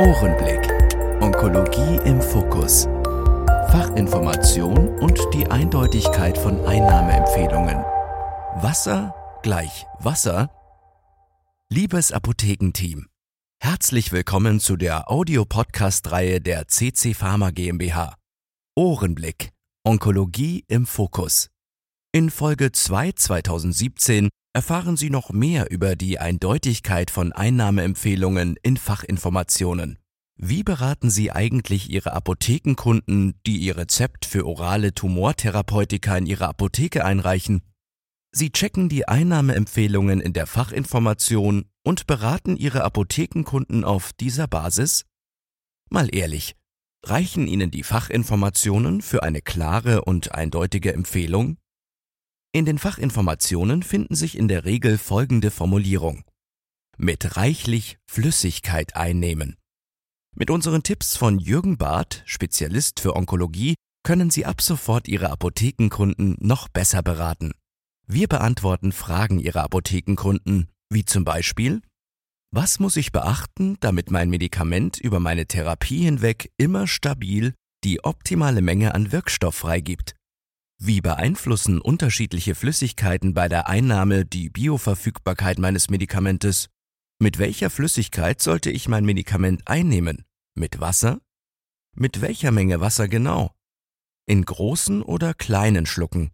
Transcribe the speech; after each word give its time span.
Ohrenblick. 0.00 0.66
Onkologie 1.20 2.00
im 2.08 2.22
Fokus. 2.22 2.84
Fachinformation 3.70 4.98
und 4.98 5.18
die 5.34 5.46
Eindeutigkeit 5.46 6.38
von 6.38 6.58
Einnahmeempfehlungen. 6.64 7.76
Wasser 8.62 9.14
gleich 9.42 9.84
Wasser? 9.98 10.48
Liebes 11.68 12.12
Apothekenteam, 12.12 13.08
herzlich 13.62 14.10
willkommen 14.10 14.58
zu 14.58 14.78
der 14.78 15.10
Audio-Podcast-Reihe 15.10 16.40
der 16.40 16.66
CC 16.66 17.12
Pharma 17.12 17.50
GmbH. 17.50 18.16
Ohrenblick. 18.74 19.50
Onkologie 19.84 20.64
im 20.66 20.86
Fokus. 20.86 21.50
In 22.10 22.30
Folge 22.30 22.72
2 22.72 23.12
2017 23.12 24.30
erfahren 24.52 24.96
Sie 24.96 25.10
noch 25.10 25.30
mehr 25.30 25.70
über 25.70 25.96
die 25.96 26.18
Eindeutigkeit 26.18 27.10
von 27.10 27.32
Einnahmeempfehlungen 27.32 28.56
in 28.62 28.76
Fachinformationen. 28.76 29.98
Wie 30.36 30.62
beraten 30.62 31.10
Sie 31.10 31.30
eigentlich 31.30 31.90
Ihre 31.90 32.12
Apothekenkunden, 32.14 33.34
die 33.46 33.58
Ihr 33.58 33.76
Rezept 33.76 34.24
für 34.24 34.46
orale 34.46 34.94
Tumortherapeutika 34.94 36.16
in 36.16 36.26
Ihre 36.26 36.48
Apotheke 36.48 37.04
einreichen? 37.04 37.62
Sie 38.32 38.50
checken 38.50 38.88
die 38.88 39.06
Einnahmeempfehlungen 39.06 40.20
in 40.20 40.32
der 40.32 40.46
Fachinformation 40.46 41.66
und 41.84 42.06
beraten 42.06 42.56
Ihre 42.56 42.84
Apothekenkunden 42.84 43.84
auf 43.84 44.12
dieser 44.14 44.46
Basis? 44.46 45.04
Mal 45.90 46.08
ehrlich, 46.14 46.56
reichen 47.04 47.46
Ihnen 47.46 47.70
die 47.70 47.82
Fachinformationen 47.82 49.02
für 49.02 49.22
eine 49.22 49.42
klare 49.42 50.04
und 50.04 50.32
eindeutige 50.32 50.94
Empfehlung? 50.94 51.56
In 52.52 52.64
den 52.64 52.78
Fachinformationen 52.78 53.84
finden 53.84 54.16
sich 54.16 54.36
in 54.36 54.48
der 54.48 54.64
Regel 54.64 54.98
folgende 54.98 55.52
Formulierung. 55.52 56.24
Mit 56.96 57.36
reichlich 57.36 57.98
Flüssigkeit 58.10 58.96
einnehmen. 58.96 59.56
Mit 60.34 60.50
unseren 60.50 60.82
Tipps 60.82 61.16
von 61.16 61.38
Jürgen 61.38 61.78
Barth, 61.78 62.22
Spezialist 62.26 62.98
für 62.98 63.14
Onkologie, 63.14 63.76
können 64.02 64.30
Sie 64.30 64.46
ab 64.46 64.62
sofort 64.62 65.06
Ihre 65.06 65.30
Apothekenkunden 65.30 66.36
noch 66.40 66.68
besser 66.68 67.02
beraten. 67.02 67.52
Wir 68.08 68.26
beantworten 68.26 68.90
Fragen 68.90 69.38
Ihrer 69.38 69.62
Apothekenkunden, 69.62 70.68
wie 70.88 71.04
zum 71.04 71.24
Beispiel, 71.24 71.82
was 72.52 72.80
muss 72.80 72.96
ich 72.96 73.12
beachten, 73.12 73.76
damit 73.78 74.10
mein 74.10 74.28
Medikament 74.28 74.98
über 74.98 75.20
meine 75.20 75.46
Therapie 75.46 76.02
hinweg 76.02 76.50
immer 76.56 76.88
stabil 76.88 77.54
die 77.84 78.02
optimale 78.02 78.60
Menge 78.60 78.92
an 78.92 79.12
Wirkstoff 79.12 79.54
freigibt? 79.54 80.16
Wie 80.82 81.02
beeinflussen 81.02 81.78
unterschiedliche 81.78 82.54
Flüssigkeiten 82.54 83.34
bei 83.34 83.50
der 83.50 83.68
Einnahme 83.68 84.24
die 84.24 84.48
Bioverfügbarkeit 84.48 85.58
meines 85.58 85.90
Medikamentes? 85.90 86.70
Mit 87.18 87.38
welcher 87.38 87.68
Flüssigkeit 87.68 88.40
sollte 88.40 88.70
ich 88.70 88.88
mein 88.88 89.04
Medikament 89.04 89.68
einnehmen? 89.68 90.24
Mit 90.54 90.80
Wasser? 90.80 91.20
Mit 91.94 92.22
welcher 92.22 92.50
Menge 92.50 92.80
Wasser 92.80 93.08
genau? 93.08 93.54
In 94.26 94.42
großen 94.42 95.02
oder 95.02 95.34
kleinen 95.34 95.84
Schlucken? 95.84 96.30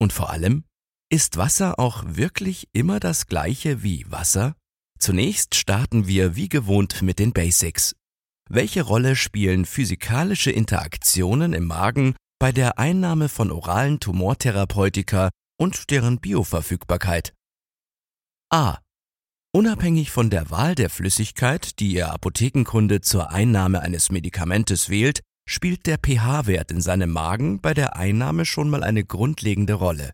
Und 0.00 0.14
vor 0.14 0.30
allem, 0.30 0.64
ist 1.10 1.36
Wasser 1.36 1.78
auch 1.78 2.04
wirklich 2.06 2.70
immer 2.72 3.00
das 3.00 3.26
gleiche 3.26 3.82
wie 3.82 4.10
Wasser? 4.10 4.56
Zunächst 4.98 5.56
starten 5.56 6.06
wir 6.06 6.36
wie 6.36 6.48
gewohnt 6.48 7.02
mit 7.02 7.18
den 7.18 7.34
Basics. 7.34 7.94
Welche 8.48 8.80
Rolle 8.80 9.14
spielen 9.14 9.66
physikalische 9.66 10.50
Interaktionen 10.50 11.52
im 11.52 11.66
Magen 11.66 12.14
bei 12.38 12.52
der 12.52 12.78
Einnahme 12.78 13.28
von 13.28 13.50
oralen 13.50 14.00
Tumortherapeutika 14.00 15.30
und 15.58 15.90
deren 15.90 16.20
Bioverfügbarkeit. 16.20 17.32
A. 18.50 18.78
Unabhängig 19.52 20.10
von 20.10 20.30
der 20.30 20.50
Wahl 20.50 20.74
der 20.74 20.90
Flüssigkeit, 20.90 21.78
die 21.78 21.94
Ihr 21.94 22.12
Apothekenkunde 22.12 23.00
zur 23.00 23.30
Einnahme 23.30 23.80
eines 23.82 24.10
Medikamentes 24.10 24.88
wählt, 24.88 25.20
spielt 25.48 25.86
der 25.86 25.98
pH-Wert 25.98 26.70
in 26.72 26.80
seinem 26.80 27.10
Magen 27.10 27.60
bei 27.60 27.74
der 27.74 27.96
Einnahme 27.96 28.46
schon 28.46 28.68
mal 28.68 28.82
eine 28.82 29.04
grundlegende 29.04 29.74
Rolle. 29.74 30.12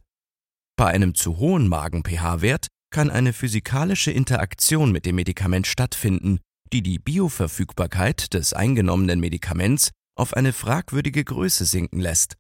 Bei 0.77 0.87
einem 0.89 1.15
zu 1.15 1.39
hohen 1.39 1.69
Magen-pH-Wert 1.69 2.67
kann 2.91 3.11
eine 3.11 3.33
physikalische 3.33 4.11
Interaktion 4.11 4.93
mit 4.93 5.06
dem 5.06 5.17
Medikament 5.17 5.67
stattfinden, 5.67 6.41
die 6.73 6.83
die 6.83 6.99
Bioverfügbarkeit 6.99 8.34
des 8.34 8.53
eingenommenen 8.53 9.21
Medikaments 9.21 9.91
auf 10.15 10.34
eine 10.34 10.53
fragwürdige 10.53 11.25
Größe 11.25 11.65
sinken 11.65 12.00
lässt. 12.00 12.37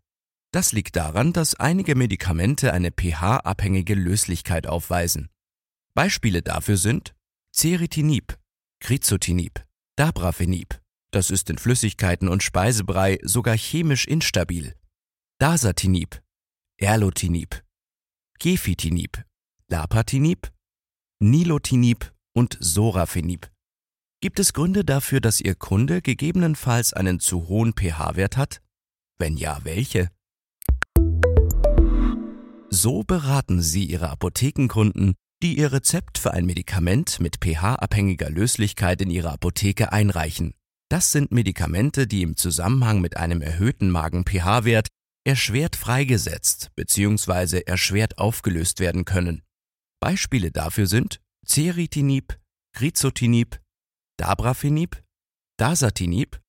Das 0.52 0.72
liegt 0.72 0.96
daran, 0.96 1.32
dass 1.32 1.54
einige 1.54 1.94
Medikamente 1.94 2.72
eine 2.72 2.90
pH-abhängige 2.90 3.94
Löslichkeit 3.94 4.66
aufweisen. 4.66 5.28
Beispiele 5.94 6.42
dafür 6.42 6.76
sind 6.76 7.14
Ceritinib, 7.54 8.38
Crizotinib, 8.80 9.64
Dabrafenib. 9.96 10.80
Das 11.12 11.30
ist 11.30 11.50
in 11.50 11.58
Flüssigkeiten 11.58 12.28
und 12.28 12.42
Speisebrei 12.42 13.18
sogar 13.22 13.56
chemisch 13.56 14.06
instabil. 14.06 14.74
Dasatinib, 15.38 16.22
Erlotinib, 16.78 17.62
Gefitinib, 18.38 19.24
Lapatinib, 19.68 20.52
Nilotinib 21.20 22.12
und 22.32 22.56
Sorafenib. 22.60 23.50
Gibt 24.22 24.38
es 24.38 24.52
Gründe 24.52 24.84
dafür, 24.84 25.22
dass 25.22 25.40
Ihr 25.40 25.54
Kunde 25.54 26.02
gegebenenfalls 26.02 26.92
einen 26.92 27.20
zu 27.20 27.48
hohen 27.48 27.72
pH-Wert 27.72 28.36
hat? 28.36 28.60
Wenn 29.18 29.38
ja, 29.38 29.60
welche? 29.62 30.10
So 32.68 33.02
beraten 33.02 33.62
Sie 33.62 33.84
Ihre 33.84 34.10
Apothekenkunden, 34.10 35.14
die 35.42 35.56
Ihr 35.56 35.72
Rezept 35.72 36.18
für 36.18 36.34
ein 36.34 36.44
Medikament 36.44 37.18
mit 37.18 37.38
pH-abhängiger 37.42 38.28
Löslichkeit 38.28 39.00
in 39.00 39.08
Ihre 39.08 39.30
Apotheke 39.30 39.90
einreichen. 39.90 40.52
Das 40.90 41.12
sind 41.12 41.32
Medikamente, 41.32 42.06
die 42.06 42.20
im 42.20 42.36
Zusammenhang 42.36 43.00
mit 43.00 43.16
einem 43.16 43.40
erhöhten 43.40 43.90
Magen-pH-Wert 43.90 44.88
erschwert 45.24 45.76
freigesetzt 45.76 46.72
bzw. 46.76 47.62
erschwert 47.64 48.18
aufgelöst 48.18 48.80
werden 48.80 49.06
können. 49.06 49.40
Beispiele 49.98 50.50
dafür 50.50 50.86
sind 50.86 51.22
Ceritinib, 51.46 52.38
Crizotinib, 52.74 53.59
Dabrafenib, 54.20 55.02
Dasatinib, 55.56 56.42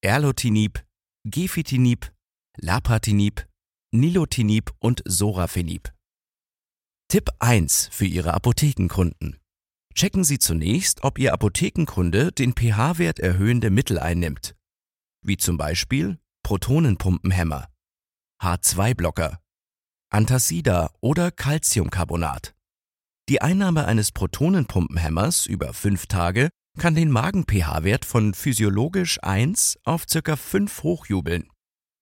Erlotinib, 0.00 0.82
Gefitinib, 1.26 2.10
Lapatinib, 2.56 3.46
Nilotinib 3.92 4.72
und 4.78 5.02
Sorafenib. 5.04 5.92
Tipp 7.08 7.28
1 7.38 7.90
für 7.92 8.06
Ihre 8.06 8.32
Apothekenkunden. 8.32 9.38
Checken 9.94 10.24
Sie 10.24 10.38
zunächst, 10.38 11.04
ob 11.04 11.18
Ihr 11.18 11.34
Apothekenkunde 11.34 12.32
den 12.32 12.54
pH-Wert 12.54 13.18
erhöhende 13.18 13.68
Mittel 13.68 13.98
einnimmt, 13.98 14.56
wie 15.20 15.36
zum 15.36 15.58
Beispiel 15.58 16.18
Protonenpumpenhemmer, 16.44 17.68
H2-Blocker, 18.40 19.38
Antacida 20.08 20.94
oder 21.02 21.30
Calciumcarbonat. 21.30 22.54
Die 23.28 23.42
Einnahme 23.42 23.84
eines 23.84 24.12
Protonenpumpenhämmers 24.12 25.44
über 25.44 25.74
fünf 25.74 26.06
Tage 26.06 26.48
kann 26.78 26.94
den 26.94 27.10
Magen-pH-Wert 27.10 28.04
von 28.04 28.34
physiologisch 28.34 29.18
1 29.22 29.78
auf 29.84 30.06
ca. 30.06 30.36
5 30.36 30.82
hochjubeln. 30.82 31.48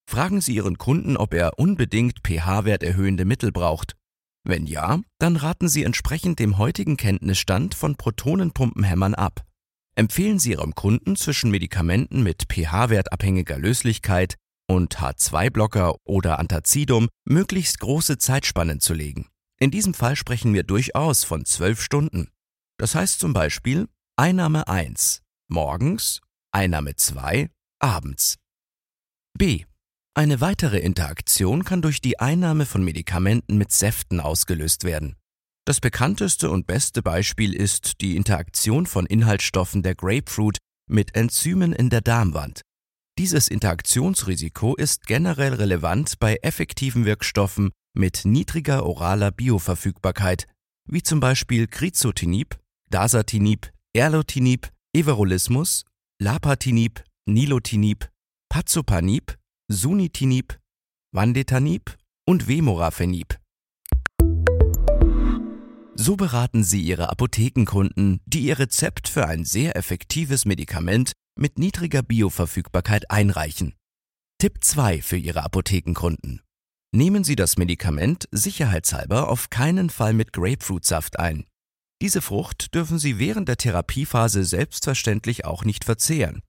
Fragen 0.09 0.41
Sie 0.41 0.54
Ihren 0.54 0.78
Kunden, 0.78 1.16
ob 1.16 1.34
er 1.34 1.59
unbedingt 1.59 2.20
pH-Wert 2.25 2.82
erhöhende 2.82 3.25
Mittel 3.25 3.50
braucht. 3.50 3.97
Wenn 4.44 4.66
ja, 4.66 5.00
dann 5.19 5.34
raten 5.36 5.69
Sie 5.69 5.82
entsprechend 5.82 6.38
dem 6.38 6.59
heutigen 6.59 6.97
Kenntnisstand 6.97 7.75
von 7.75 7.97
Protonenpumpenhämmern 7.97 9.15
ab. 9.15 9.42
Empfehlen 9.97 10.38
Sie 10.38 10.53
Ihrem 10.53 10.75
Kunden 10.75 11.16
zwischen 11.16 11.50
Medikamenten 11.50 12.22
mit 12.22 12.44
pH-wertabhängiger 12.48 13.59
Löslichkeit 13.59 14.36
und 14.69 14.98
H2-Blocker 14.98 15.97
oder 16.04 16.38
Antazidum 16.38 17.09
möglichst 17.25 17.81
große 17.81 18.19
Zeitspannen 18.19 18.78
zu 18.78 18.94
legen. 18.94 19.26
In 19.59 19.70
diesem 19.70 19.94
Fall 19.94 20.16
sprechen 20.16 20.53
wir 20.54 20.62
durchaus 20.62 21.25
von 21.25 21.44
12 21.44 21.81
Stunden. 21.81 22.28
Das 22.78 22.95
heißt 22.95 23.18
zum 23.18 23.33
Beispiel 23.33 23.89
Einnahme 24.18 24.66
1 24.66 25.21
morgens, 25.48 26.22
Einnahme 26.51 26.97
2 26.97 27.51
abends. 27.80 28.36
B. 29.36 29.65
Eine 30.15 30.41
weitere 30.41 30.78
Interaktion 30.78 31.65
kann 31.65 31.83
durch 31.83 32.01
die 32.01 32.18
Einnahme 32.18 32.65
von 32.65 32.83
Medikamenten 32.83 33.59
mit 33.59 33.72
Säften 33.72 34.21
ausgelöst 34.21 34.84
werden. 34.84 35.16
Das 35.66 35.80
bekannteste 35.80 36.48
und 36.48 36.66
beste 36.66 37.03
Beispiel 37.03 37.53
ist 37.53 38.01
die 38.01 38.16
Interaktion 38.16 38.86
von 38.86 39.04
Inhaltsstoffen 39.04 39.83
der 39.83 39.95
Grapefruit 39.95 40.57
mit 40.89 41.15
Enzymen 41.15 41.74
in 41.74 41.91
der 41.91 42.01
Darmwand. 42.01 42.63
Dieses 43.18 43.48
Interaktionsrisiko 43.48 44.77
ist 44.77 45.07
generell 45.07 45.53
relevant 45.53 46.18
bei 46.18 46.39
effektiven 46.41 47.04
Wirkstoffen 47.04 47.71
mit 47.92 48.22
niedriger 48.24 48.86
oraler 48.86 49.30
Bioverfügbarkeit, 49.30 50.47
wie 50.89 51.03
zum 51.03 51.21
Beispiel 51.21 51.66
Crizotinib, 51.66 52.59
Dasatinib, 52.89 53.76
Erlotinib, 53.97 54.69
Everolismus, 54.95 55.87
Lapatinib, 56.21 57.03
Nilotinib, 57.27 58.10
Pazopanib, 58.51 59.39
Sunitinib, 59.72 60.59
Vandetanib 61.15 61.97
und 62.28 62.47
Vemorafenib. 62.47 63.39
So 65.95 66.16
beraten 66.16 66.63
Sie 66.63 66.83
Ihre 66.83 67.09
Apothekenkunden, 67.09 68.21
die 68.27 68.41
Ihr 68.41 68.59
Rezept 68.59 69.09
für 69.09 69.27
ein 69.27 69.47
sehr 69.47 69.77
effektives 69.77 70.45
Medikament 70.45 71.13
mit 71.34 71.59
niedriger 71.59 72.03
Bioverfügbarkeit 72.03 73.10
einreichen. 73.10 73.72
Tipp 74.39 74.59
2 74.63 75.01
für 75.01 75.16
Ihre 75.16 75.42
Apothekenkunden. 75.42 76.42
Nehmen 76.95 77.25
Sie 77.25 77.34
das 77.34 77.57
Medikament 77.57 78.28
sicherheitshalber 78.31 79.31
auf 79.31 79.49
keinen 79.49 79.89
Fall 79.89 80.13
mit 80.13 80.34
Grapefruitsaft 80.34 81.19
ein. 81.19 81.47
Diese 82.03 82.21
Frucht 82.21 82.75
dürfen 82.75 82.98
Sie 82.98 83.19
während 83.19 83.48
der 83.48 83.57
Therapiephase 83.57 84.45
selbstverständlich 84.45 85.45
auch 85.45 85.65
nicht 85.65 85.84
verzehren. 85.84 86.43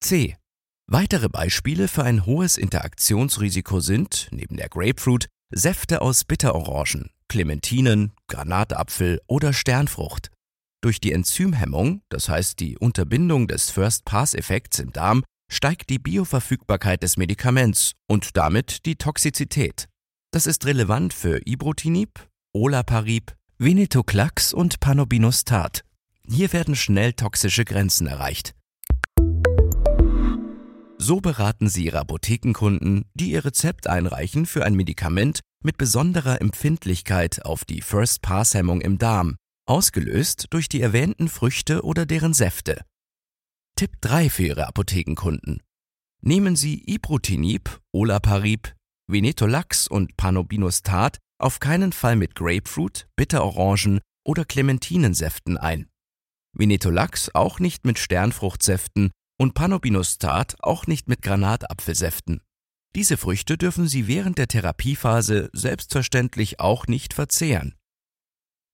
C. 0.00 0.36
Weitere 0.86 1.28
Beispiele 1.28 1.88
für 1.88 2.04
ein 2.04 2.26
hohes 2.26 2.58
Interaktionsrisiko 2.58 3.80
sind, 3.80 4.28
neben 4.32 4.56
der 4.56 4.68
Grapefruit, 4.68 5.28
Säfte 5.50 6.02
aus 6.02 6.24
Bitterorangen, 6.24 7.10
Clementinen, 7.28 8.12
Granatapfel 8.28 9.20
oder 9.26 9.52
Sternfrucht. 9.52 10.30
Durch 10.82 11.00
die 11.00 11.12
Enzymhemmung, 11.12 12.02
das 12.10 12.28
heißt 12.28 12.60
die 12.60 12.76
Unterbindung 12.76 13.48
des 13.48 13.70
First-Pass-Effekts 13.70 14.80
im 14.80 14.92
Darm, 14.92 15.24
steigt 15.50 15.88
die 15.88 15.98
Bioverfügbarkeit 15.98 17.02
des 17.02 17.16
Medikaments 17.16 17.92
und 18.06 18.36
damit 18.36 18.84
die 18.84 18.96
Toxizität. 18.96 19.88
Das 20.32 20.46
ist 20.46 20.66
relevant 20.66 21.14
für 21.14 21.40
Ibrutinib, 21.46 22.28
Olaparib, 22.52 23.34
Venetoclax 23.58 24.52
und 24.52 24.80
Panobinostat. 24.80 25.84
Hier 26.26 26.52
werden 26.52 26.74
schnell 26.74 27.12
toxische 27.12 27.64
Grenzen 27.64 28.08
erreicht. 28.08 28.56
So 30.98 31.20
beraten 31.20 31.68
Sie 31.68 31.84
Ihre 31.84 32.00
Apothekenkunden, 32.00 33.04
die 33.14 33.30
Ihr 33.30 33.44
Rezept 33.44 33.86
einreichen 33.86 34.46
für 34.46 34.64
ein 34.64 34.74
Medikament 34.74 35.38
mit 35.62 35.78
besonderer 35.78 36.40
Empfindlichkeit 36.40 37.44
auf 37.44 37.64
die 37.64 37.80
First-Pass-Hemmung 37.80 38.80
im 38.80 38.98
Darm, 38.98 39.36
ausgelöst 39.66 40.46
durch 40.50 40.68
die 40.68 40.80
erwähnten 40.80 41.28
Früchte 41.28 41.84
oder 41.84 42.06
deren 42.06 42.34
Säfte. 42.34 42.84
Tipp 43.76 43.92
3 44.00 44.30
für 44.30 44.46
Ihre 44.46 44.66
Apothekenkunden. 44.66 45.62
Nehmen 46.22 46.56
Sie 46.56 46.82
Ibrutinib, 46.92 47.80
Olaparib, 47.92 48.74
Venetolax 49.06 49.86
und 49.86 50.16
Panobinostat 50.16 51.18
auf 51.44 51.60
keinen 51.60 51.92
Fall 51.92 52.16
mit 52.16 52.34
Grapefruit, 52.34 53.06
Bitterorangen 53.16 54.00
oder 54.26 54.46
Clementinensäften 54.46 55.58
ein. 55.58 55.88
Venetolax 56.56 57.34
auch 57.34 57.60
nicht 57.60 57.84
mit 57.84 57.98
Sternfruchtsäften 57.98 59.10
und 59.38 59.52
Panobinostat 59.54 60.56
auch 60.60 60.86
nicht 60.86 61.08
mit 61.08 61.20
Granatapfelsäften. 61.20 62.40
Diese 62.94 63.16
Früchte 63.16 63.58
dürfen 63.58 63.88
Sie 63.88 64.06
während 64.06 64.38
der 64.38 64.48
Therapiephase 64.48 65.50
selbstverständlich 65.52 66.60
auch 66.60 66.86
nicht 66.86 67.12
verzehren. 67.12 67.74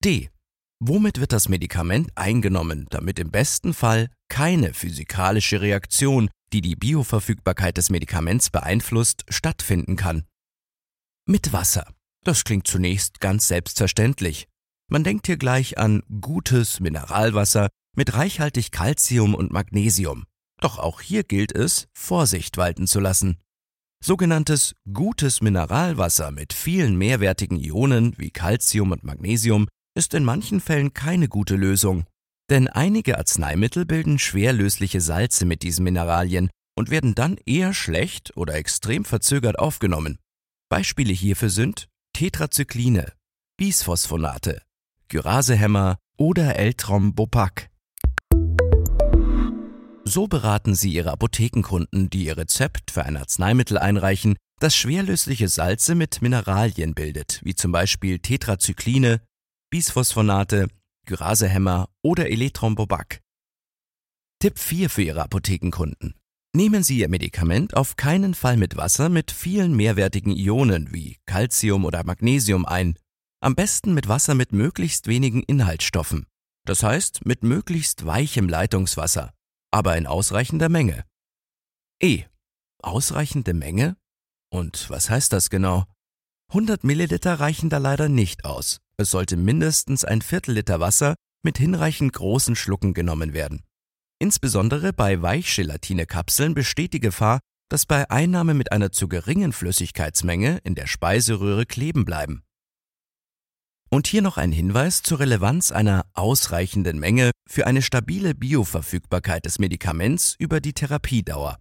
D. 0.04 0.30
Womit 0.78 1.20
wird 1.20 1.32
das 1.32 1.48
Medikament 1.48 2.10
eingenommen, 2.14 2.86
damit 2.90 3.18
im 3.18 3.30
besten 3.30 3.74
Fall 3.74 4.08
keine 4.28 4.74
physikalische 4.74 5.60
Reaktion, 5.60 6.30
die 6.52 6.60
die 6.60 6.76
Bioverfügbarkeit 6.76 7.76
des 7.76 7.90
Medikaments 7.90 8.50
beeinflusst, 8.50 9.24
stattfinden 9.28 9.96
kann? 9.96 10.24
Mit 11.26 11.52
Wasser. 11.52 11.86
Das 12.24 12.44
klingt 12.44 12.66
zunächst 12.66 13.20
ganz 13.20 13.48
selbstverständlich. 13.48 14.46
Man 14.88 15.04
denkt 15.04 15.26
hier 15.26 15.36
gleich 15.36 15.78
an 15.78 16.02
gutes 16.20 16.80
Mineralwasser 16.80 17.68
mit 17.96 18.14
reichhaltig 18.14 18.72
Calcium 18.72 19.34
und 19.34 19.52
Magnesium. 19.52 20.24
Doch 20.60 20.78
auch 20.78 21.00
hier 21.00 21.22
gilt 21.22 21.52
es, 21.52 21.86
Vorsicht 21.94 22.56
walten 22.56 22.86
zu 22.86 23.00
lassen. 23.00 23.38
Sogenanntes 24.02 24.74
gutes 24.92 25.40
Mineralwasser 25.40 26.30
mit 26.30 26.52
vielen 26.52 26.96
mehrwertigen 26.96 27.58
Ionen 27.58 28.18
wie 28.18 28.30
Calcium 28.30 28.92
und 28.92 29.04
Magnesium 29.04 29.68
ist 29.94 30.14
in 30.14 30.24
manchen 30.24 30.60
Fällen 30.60 30.94
keine 30.94 31.28
gute 31.28 31.56
Lösung. 31.56 32.04
Denn 32.50 32.68
einige 32.68 33.18
Arzneimittel 33.18 33.84
bilden 33.86 34.18
schwerlösliche 34.18 35.00
Salze 35.00 35.46
mit 35.46 35.62
diesen 35.62 35.84
Mineralien 35.84 36.50
und 36.76 36.90
werden 36.90 37.14
dann 37.14 37.36
eher 37.46 37.74
schlecht 37.74 38.36
oder 38.36 38.54
extrem 38.54 39.04
verzögert 39.04 39.58
aufgenommen. 39.58 40.18
Beispiele 40.68 41.12
hierfür 41.12 41.50
sind 41.50 41.89
Tetrazykline, 42.20 43.14
Bisphosphonate, 43.56 44.60
Gyrasehämmer 45.08 45.96
oder 46.18 46.54
Eltrombopac. 46.56 47.70
So 50.04 50.26
beraten 50.26 50.74
Sie 50.74 50.92
Ihre 50.92 51.12
Apothekenkunden, 51.12 52.10
die 52.10 52.26
Ihr 52.26 52.36
Rezept 52.36 52.90
für 52.90 53.06
ein 53.06 53.16
Arzneimittel 53.16 53.78
einreichen, 53.78 54.36
das 54.58 54.76
schwerlösliche 54.76 55.48
Salze 55.48 55.94
mit 55.94 56.20
Mineralien 56.20 56.92
bildet, 56.92 57.40
wie 57.42 57.54
zum 57.54 57.72
Beispiel 57.72 58.18
Tetrazykline, 58.18 59.22
Bisphosphonate, 59.70 60.68
Gyrasehämmer 61.06 61.88
oder 62.02 62.28
Eletrombobac. 62.28 63.22
Tipp 64.40 64.58
4 64.58 64.90
für 64.90 65.02
Ihre 65.04 65.22
Apothekenkunden. 65.22 66.19
Nehmen 66.52 66.82
Sie 66.82 66.98
Ihr 66.98 67.08
Medikament 67.08 67.76
auf 67.76 67.96
keinen 67.96 68.34
Fall 68.34 68.56
mit 68.56 68.76
Wasser 68.76 69.08
mit 69.08 69.30
vielen 69.30 69.74
mehrwertigen 69.74 70.32
Ionen 70.32 70.92
wie 70.92 71.18
Calcium 71.26 71.84
oder 71.84 72.04
Magnesium 72.04 72.66
ein. 72.66 72.98
Am 73.40 73.54
besten 73.54 73.94
mit 73.94 74.08
Wasser 74.08 74.34
mit 74.34 74.52
möglichst 74.52 75.06
wenigen 75.06 75.42
Inhaltsstoffen. 75.42 76.26
Das 76.66 76.82
heißt 76.82 77.24
mit 77.24 77.44
möglichst 77.44 78.04
weichem 78.04 78.48
Leitungswasser 78.48 79.32
aber 79.70 79.96
in 79.96 80.06
ausreichender 80.06 80.68
Menge. 80.68 81.04
E. 82.02 82.24
Ausreichende 82.82 83.54
Menge? 83.54 83.96
Und 84.52 84.90
was 84.90 85.10
heißt 85.10 85.32
das 85.32 85.50
genau? 85.50 85.84
100 86.48 86.82
Milliliter 86.82 87.38
reichen 87.38 87.70
da 87.70 87.78
leider 87.78 88.08
nicht 88.08 88.44
aus. 88.44 88.80
Es 88.96 89.10
sollte 89.10 89.36
mindestens 89.36 90.04
ein 90.04 90.22
Viertel 90.22 90.54
Liter 90.54 90.80
Wasser 90.80 91.14
mit 91.42 91.58
hinreichend 91.58 92.12
großen 92.12 92.56
Schlucken 92.56 92.94
genommen 92.94 93.32
werden. 93.32 93.62
Insbesondere 94.22 94.92
bei 94.92 95.22
Weichgelatinekapseln 95.22 96.52
besteht 96.52 96.92
die 96.92 97.00
Gefahr, 97.00 97.40
dass 97.70 97.86
bei 97.86 98.10
Einnahme 98.10 98.52
mit 98.52 98.70
einer 98.70 98.92
zu 98.92 99.08
geringen 99.08 99.52
Flüssigkeitsmenge 99.52 100.58
in 100.62 100.74
der 100.74 100.86
Speiseröhre 100.86 101.64
kleben 101.64 102.04
bleiben. 102.04 102.42
Und 103.88 104.06
hier 104.06 104.20
noch 104.20 104.36
ein 104.36 104.52
Hinweis 104.52 105.02
zur 105.02 105.20
Relevanz 105.20 105.72
einer 105.72 106.04
ausreichenden 106.12 106.98
Menge 106.98 107.30
für 107.48 107.66
eine 107.66 107.80
stabile 107.80 108.34
Bioverfügbarkeit 108.34 109.46
des 109.46 109.58
Medikaments 109.58 110.36
über 110.38 110.60
die 110.60 110.74
Therapiedauer. 110.74 111.58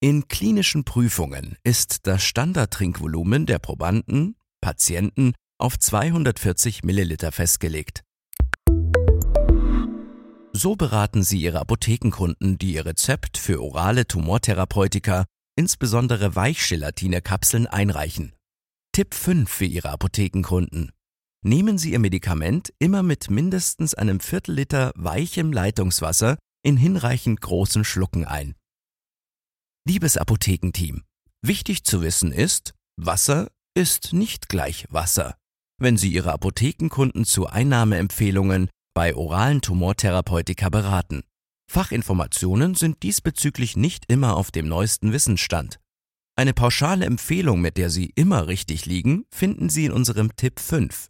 In 0.00 0.26
klinischen 0.28 0.84
Prüfungen 0.84 1.56
ist 1.62 2.06
das 2.06 2.24
Standardtrinkvolumen 2.24 3.46
der 3.46 3.58
Probanden, 3.58 4.36
Patienten 4.60 5.34
auf 5.58 5.78
240 5.78 6.82
Milliliter 6.84 7.32
festgelegt. 7.32 8.02
So 10.54 10.76
beraten 10.76 11.22
Sie 11.22 11.40
Ihre 11.40 11.60
Apothekenkunden, 11.60 12.58
die 12.58 12.74
Ihr 12.74 12.84
Rezept 12.84 13.38
für 13.38 13.62
orale 13.62 14.06
Tumortherapeutika, 14.06 15.24
insbesondere 15.56 16.36
Weichgelatine-Kapseln, 16.36 17.66
einreichen. 17.66 18.34
Tipp 18.92 19.14
5 19.14 19.50
für 19.50 19.64
Ihre 19.64 19.88
Apothekenkunden. 19.88 20.92
Nehmen 21.42 21.78
Sie 21.78 21.92
Ihr 21.92 21.98
Medikament 21.98 22.72
immer 22.78 23.02
mit 23.02 23.30
mindestens 23.30 23.94
einem 23.94 24.20
Viertel 24.20 24.56
Liter 24.56 24.92
weichem 24.94 25.54
Leitungswasser 25.54 26.36
in 26.62 26.76
hinreichend 26.76 27.40
großen 27.40 27.84
Schlucken 27.84 28.26
ein. 28.26 28.54
Liebes 29.88 30.18
Apothekenteam, 30.18 31.02
wichtig 31.40 31.84
zu 31.84 32.02
wissen 32.02 32.30
ist, 32.30 32.74
Wasser 32.96 33.50
ist 33.74 34.12
nicht 34.12 34.50
gleich 34.50 34.86
Wasser. 34.90 35.34
Wenn 35.78 35.96
Sie 35.96 36.12
Ihre 36.12 36.32
Apothekenkunden 36.32 37.24
zu 37.24 37.46
Einnahmeempfehlungen 37.46 38.68
bei 38.94 39.14
oralen 39.14 39.60
Tumortherapeutika 39.60 40.68
beraten. 40.68 41.22
Fachinformationen 41.70 42.74
sind 42.74 43.02
diesbezüglich 43.02 43.76
nicht 43.76 44.04
immer 44.08 44.36
auf 44.36 44.50
dem 44.50 44.68
neuesten 44.68 45.12
Wissensstand. 45.12 45.78
Eine 46.36 46.54
pauschale 46.54 47.06
Empfehlung, 47.06 47.60
mit 47.60 47.76
der 47.76 47.90
Sie 47.90 48.12
immer 48.14 48.46
richtig 48.46 48.86
liegen, 48.86 49.24
finden 49.30 49.68
Sie 49.68 49.86
in 49.86 49.92
unserem 49.92 50.34
Tipp 50.36 50.60
5. 50.60 51.08